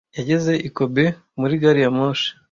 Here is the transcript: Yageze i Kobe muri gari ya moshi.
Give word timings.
Yageze 0.17 0.51
i 0.67 0.69
Kobe 0.77 1.05
muri 1.39 1.53
gari 1.61 1.79
ya 1.83 1.91
moshi. 1.97 2.29